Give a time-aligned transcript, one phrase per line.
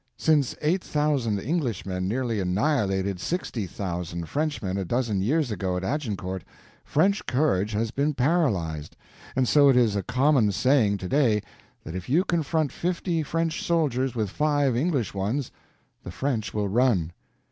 [0.17, 6.43] Since eight thousand Englishmen nearly annihilated sixty thousand Frenchmen a dozen years ago at Agincourt,
[6.83, 8.97] French courage has been paralyzed.
[9.35, 11.43] And so it is a common saying to day
[11.83, 15.51] that if you confront fifty French soldiers with five English ones,
[16.03, 17.11] the French will run."